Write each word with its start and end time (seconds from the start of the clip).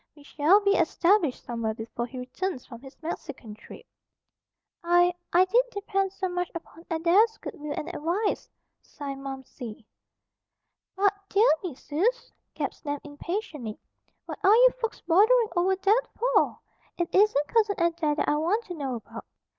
We 0.15 0.23
shall 0.23 0.59
be 0.61 0.71
established 0.71 1.43
somewhere 1.43 1.75
before 1.75 2.07
he 2.07 2.17
returns 2.17 2.65
from 2.65 2.81
his 2.81 2.97
Mexican 3.03 3.53
trip." 3.53 3.85
"I, 4.83 5.13
I 5.31 5.45
did 5.45 5.63
depend 5.71 6.11
so 6.11 6.27
much 6.27 6.49
upon 6.55 6.85
Adair's 6.89 7.37
good 7.37 7.53
will 7.53 7.73
and 7.75 7.87
advice," 7.87 8.49
signed 8.81 9.21
Momsey. 9.23 9.85
"But, 10.95 11.13
dear 11.29 11.47
me 11.63 11.75
suz!" 11.75 12.31
gasped 12.55 12.83
Nan 12.83 12.99
impatiently. 13.03 13.77
"What 14.25 14.39
are 14.43 14.55
you 14.55 14.69
folks 14.81 15.01
bothering 15.01 15.49
over 15.55 15.75
that 15.75 16.07
for? 16.17 16.57
It 16.97 17.13
isn't 17.13 17.47
Cousin 17.47 17.75
Adair 17.79 18.15
that 18.15 18.27
I 18.27 18.37
want 18.37 18.65
to 18.65 18.73
know 18.73 18.95
about. 18.95 19.25